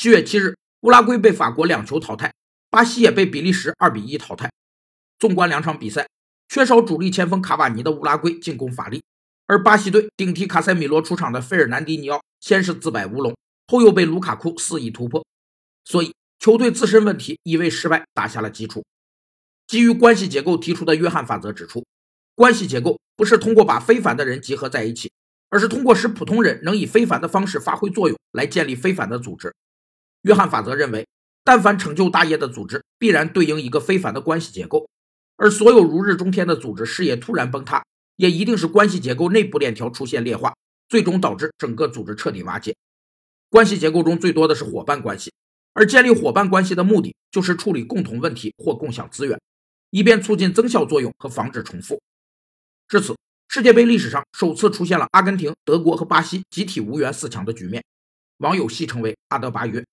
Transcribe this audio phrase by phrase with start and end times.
[0.00, 2.32] 七月七日，乌拉圭被法国两球淘汰，
[2.70, 4.50] 巴西也被比利时二比一淘汰。
[5.18, 6.08] 纵观两场比赛，
[6.48, 9.02] 缺少主力前锋卡瓦尼的乌拉圭进攻乏力，
[9.46, 13.36] 而巴西队顶替卡塞米罗出场的费尔南迪尼奥先是自摆乌龙，
[13.66, 15.22] 后又被卢卡库肆意突破，
[15.84, 18.82] 所以球队自身问题已为失败打下了基础。
[19.66, 21.84] 基于关系结构提出的约翰法则指出，
[22.34, 25.12] 关系结构不是通过把非凡的人集合在一起，
[25.50, 29.54] 而是通过使普通人能以非凡的方式发挥作用来建立非凡的组织。
[30.22, 31.06] 约翰法则认为，
[31.44, 34.88] 但凡成就大业的组织，必然对应一个非凡的关系结构，
[35.36, 37.84] 而所有如日中天的组织事业突然崩塌，
[38.16, 40.54] 也一定是关系结构内部链条出现裂化，
[40.88, 42.76] 最终导致整个组织彻底瓦解。
[43.48, 45.32] 关系结构中最多的是伙伴关系，
[45.72, 49.40] 而建立伙伴关系的目的就是处理共同问题或共享资源。
[49.92, 52.00] 以便促进增效作用和防止重复。
[52.86, 53.16] 至此，
[53.48, 57.82] 世界杯历史上首次出现了阿根廷、德国和巴西集体无缘四强的局面，
[58.38, 59.84] 网友戏称为“阿德巴约”。